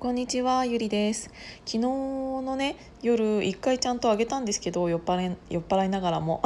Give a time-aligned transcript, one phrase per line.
[0.00, 1.24] こんにちは、ゆりです。
[1.66, 6.40] 昨日のね、夜一回ちゃんとあげたんですけど、酔っ払い酔っ払いながらも。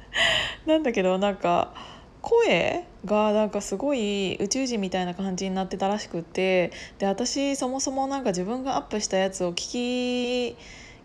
[0.66, 1.72] なんだけど、なんか
[2.20, 10.54] 声がなんかすごい宇宙人みたいな感じになってたらしくって、で、私そもそもなんか自分がアップしたやつを聞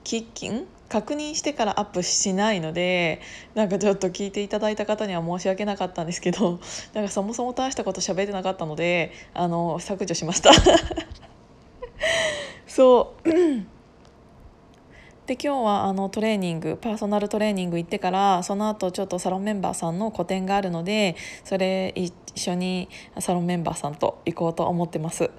[0.04, 0.68] き聞きん？
[0.90, 3.22] 確認してからアップしないので
[3.56, 6.60] なんかちょっと聞いていただいた方には申し訳なかったんですけど
[6.94, 10.52] なんかそもそも大したこと喋ってなかったのであの削除しました。
[12.78, 13.30] そう
[15.26, 25.32] で今日はあのトレーニングパーソナルトレーニング行ってからその後ちょっとサロンメンバーさんの個展があるのでそれ一緒にサロンメンバーさんと行こうと思ってます。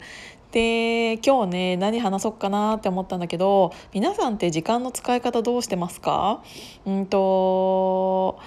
[0.50, 6.42] で今日ね何話そうかなって思ったんだけど皆さんって時間の使い方どうしてますか？
[6.86, 8.40] うんと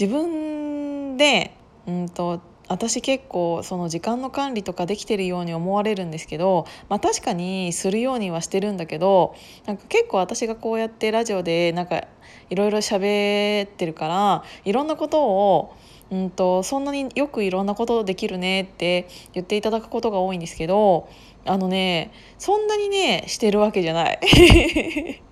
[0.00, 1.56] 自分で
[1.88, 2.40] うんと
[2.72, 9.34] 私結構その時間の管理とかできてるように思われるんですけど、まあ、確かにするようにはしてるんだけど
[9.66, 12.04] なんか結構私がこうやってラジオでなんか
[12.48, 15.76] いろいろ喋ってるからいろんなことを
[16.10, 21.08] うんとそんなによくいろんなことできるねって言っていただくことが多いんですけど
[21.44, 24.20] あのねそんなにねしてるわけじゃない。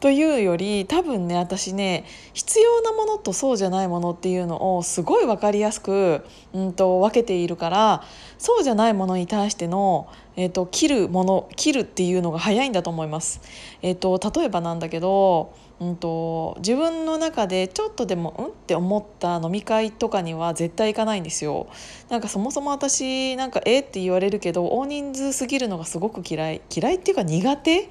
[0.00, 8.04] というより多分ね私ね必要なものとそうじゃないものっていうのをすごい分かりやすく、うん、と分けているから
[8.38, 13.40] そうじゃないものに対しての、えーと、切るもの切るっていうのが早いんだと思います。
[13.82, 21.68] えーと、例えばなんだけどうんと、自分の中でちょっとでもうんって思った飲み会とかには絶対行かないんですよ。
[22.08, 26.60] なんかそもそも私なんかえって言われるけど大人数すぎるのがすごく嫌い。
[26.74, 27.88] 嫌いっていうか苦手？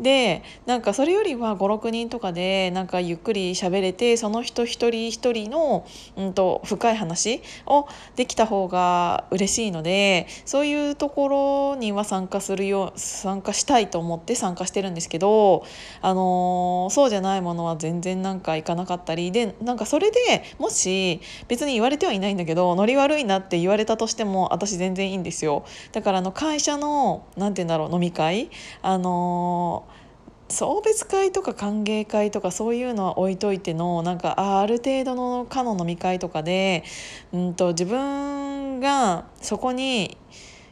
[0.00, 15.64] でなんかそれよりは56人とかでなんかゆっくり喋れてその人一人一人の、うんと、深い話をできた方が嬉しいのでそういうところには参加するよう参加したいと思って参加してるんですけど、
[16.02, 25.64] あの、そうじゃないないものは全然なんか行かなかったりでなんかそれでもし別に言われてはいないんだけどノリ悪いなって言われたとしても私全然いいんですよ。
[25.92, 28.50] だからあの会社のなんて言うんだろう飲み会
[28.82, 30.06] あのー
[30.48, 36.84] 送別会とか歓迎会とかそういうのは置いといてのなんかあある程度のかの飲み会とかで、
[37.32, 40.16] うんと、自分がそこに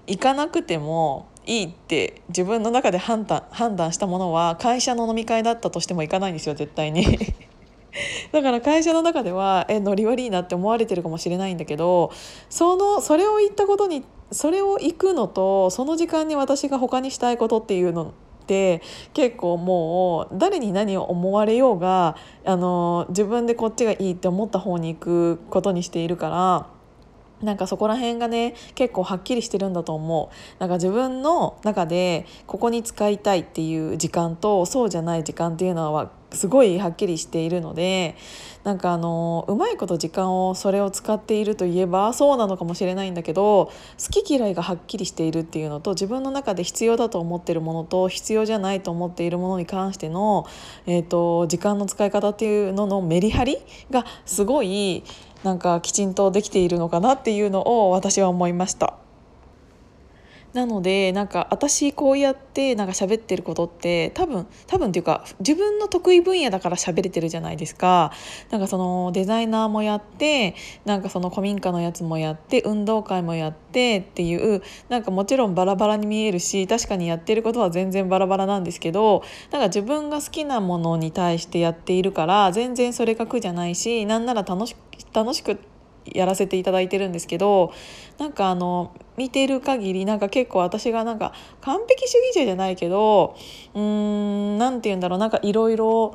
[0.07, 7.07] 行かなくてもいいって自分の中で判断判断したものは会社の飲み会だったとしても行かないんですよ絶対に。
[8.33, 12.11] だから会社の中ではえノリ悪いなって思われてるかもしれないんだけど
[12.51, 18.83] そのそれを言ったことにそれを行くのとその時間に私が他にしたいことっていうのって
[19.13, 26.74] 結構もう誰に何を思われようがあの自分でこっちがいいって思った方に行くことにしているから。
[27.45, 30.35] なんかそこら辺がね結構はっきりしてるんだと思う。
[30.59, 38.17] なんか自分の中でここに使いたいっていう時間とそうじゃない時間っていうのはすごいはっきりしているので
[38.65, 43.67] なんかあのうまいこと時間をそれを使っているといえばそうなのかもしれないんだけど
[44.03, 50.47] 好き嫌いがはっきりしているっていうのと自分の中で必要だと思ってるものと必要じゃないと思っているものに関しての、
[50.87, 53.59] えーと、時間の使い方っていうののメリハリ
[53.91, 55.05] がすごい
[55.43, 59.04] なんかきちんとできているのかなっていうのを私は思いました。
[60.55, 68.13] なのでなんか私こうやってなんか喋ってることって多分多分っていうか自分の得意分野だから喋れてるじゃないですか。
[68.51, 70.55] なんかそのデザイナーもやって
[70.85, 84.77] なんかその古民家のやつもやって運動会もやってっていうなんかもちろんバラバラに見えるし確かにやってることは全然バラバラなんですけどなんか自分が好きなものに対してやっているから全然それが苦じゃないしなんなら楽し
[85.13, 85.59] 楽しく
[86.13, 87.73] やらせていただいてるんですけど
[88.19, 93.37] なんかあの見てる限りなんか結構私がなんか完璧主義者じゃないけど
[93.75, 96.15] うーん何て言うんだろうなんかいろいろ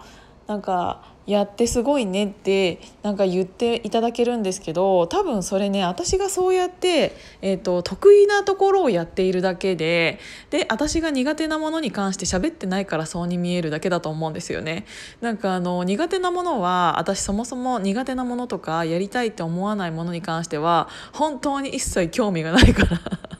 [0.49, 10.17] なんかやってすごいねってなんか言っていただけるんですけど多分それね私がそうやって、えーと、得意なところをやっているだけで
[10.49, 14.85] で私が苦手なものに関して喋ってないからそうに見えるだけだと思うんですよね。
[15.21, 23.38] なんかあの苦手なものは私そもそも苦手なものとかやりたいって思わないものに関しては本当に一切興味がないから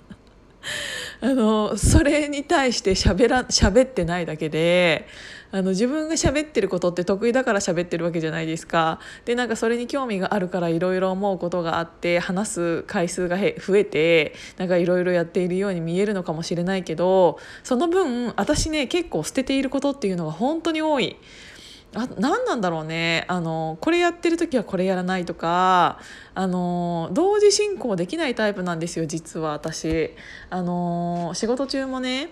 [1.22, 5.08] あのそれに対して喋ら喋ってないだけで
[5.52, 9.00] あの自分が喋ってることって得意だから喋ってるわけじゃないですか。
[9.26, 21.18] でなんかそれに興味があるからいろいろ思うことがあって話す回数が増えてなんかいろいろやっているように見えるのかもしれないけどその分私ね結構捨てていることっていうのが本当に多い。
[21.96, 23.26] あ何なんだろうね。
[23.28, 26.00] あのこれやってる時はこれやらないとか
[26.36, 30.12] あの同時進行できないタイプなんですよ実は私。
[30.50, 32.30] あの仕事中もね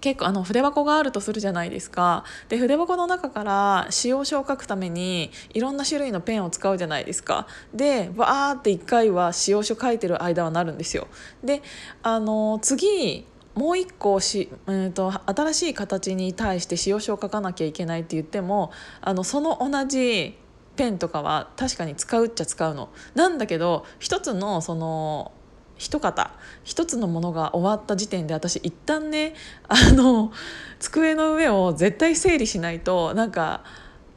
[0.00, 2.24] 結構あの筆箱があるとするじゃないですか。
[2.48, 7.46] で筆箱の中から使用書を書くためにいろんな種類のペンを使うじゃないですか。
[7.74, 11.08] でわーって1回は使用書書いてる間はなるんですよ。
[11.44, 11.62] で
[12.02, 13.26] あの次
[13.56, 18.70] もう一個し、うんと、新しい形に対して使用書を書かなきゃいけないって言っても
[19.00, 20.38] あのその同じ
[20.76, 22.90] ペンとかは確かに使うっちゃ使うの。
[23.14, 25.32] なんだけど一つのその
[25.78, 26.30] 一方
[26.64, 29.34] 一つのものが終わった時点で私一旦ね
[29.68, 30.32] あの
[30.78, 33.64] 机の上を絶対整理しないとなんか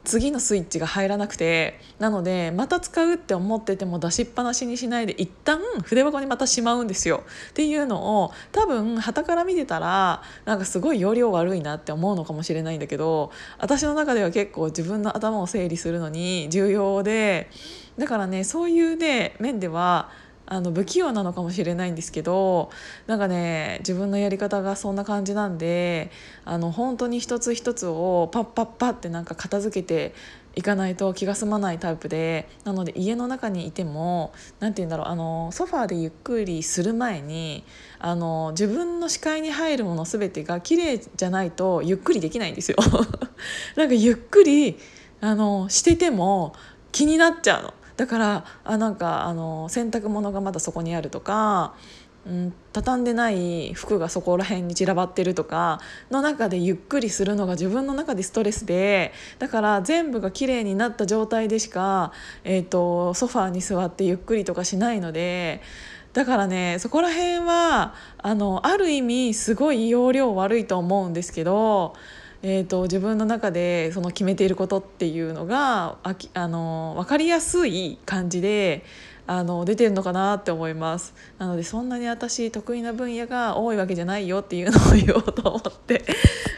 [0.04, 7.22] 次のスイッチが入らなくてなのでまた使うって思ってても出しっぱなしにしないで一旦筆箱にまたしまうんですよ。
[7.50, 17.50] っていうのを多分旗から見てたらなんかすごい容量悪いなって思うのかもしれないんだけど私の中では結構自分の頭を整理するのに重要で
[17.98, 20.10] だからねそういうね面では
[20.50, 22.70] あの不器用なのかもしれないんですけど
[23.06, 26.10] なんかね自分のやり方がそんな感じなんで
[26.44, 30.12] あの本当に一つ一つをパッパッパッってなんか片付けて
[30.56, 37.62] いかないと気が済まないタイプでなので家の中にいても何て言うんだろうあのソファーでゆっくりする前に
[38.00, 42.78] あの自分の視界に入るもの全てが綺麗じゃないとゆっくりできないんですよ。
[43.76, 44.76] なんかゆっくり
[45.20, 46.54] あのしてても
[46.90, 47.74] 気になっちゃうの。
[48.00, 51.74] だからあなんかあの洗濯物がまだそこにあるとか、
[52.26, 62.12] うん、畳んでない服がそこら辺に散らばってるとかの中でゆっくりするのが自分の中でストレスでだから全部が綺麗になった状態でしか、
[62.42, 65.60] えーと、ソファーに座ってゆっくりとかしないので。
[66.12, 71.94] だからねそこら辺はあのある意味すごい容量悪いと思うんですけど
[72.42, 78.82] えーと、自分の中でその決めていることっていうのがあきあの分かりやすい感じで
[79.26, 81.14] あの出てるのかなって思います。
[81.38, 86.04] なのでそんなに私得意な分野が多いわけじゃないよっていうのを言おうと思って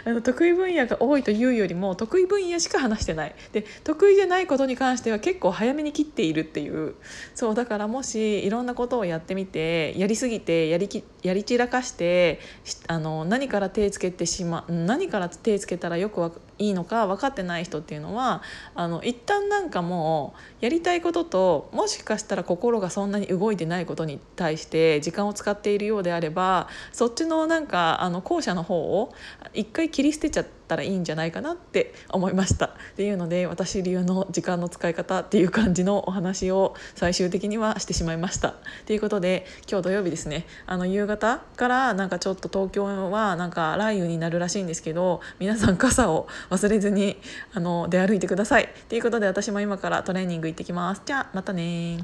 [0.04, 3.34] あの得意分野が多いというよりも得意分野しか話してない。
[3.52, 6.94] で得意じゃないことに関しては結構早めに切っているっていう。
[7.34, 12.40] そうだからもしいろんなことをやってみてやりすぎてやりきやり散らかして
[12.88, 18.42] あの何から手つけてしま何から手つけたらよくいいのか分かってない人っていうのは
[18.74, 29.12] あの一旦なんかもうやりたいことともしかしたら心がそんなに動いてないことに対して時間を使っているようであればそっちのなんかあの後者の方を
[29.54, 32.66] 一回切り捨てちゃったらいいんじゃないかなって思いました。
[32.66, 38.54] っていうので私流の時間の使い方っていう感じのお話を最終的にはしてしまいました。
[38.86, 40.46] ということで今日土曜日ですね。
[40.66, 47.18] あの夕方からなんかちょっと東京はなんか雷雨になるらしいんですけど皆さん傘を忘れずに
[47.52, 48.68] あの出歩いてください。
[48.88, 51.02] ということで私も今からトレーニング行ってきます。
[51.04, 51.98] じゃあまたね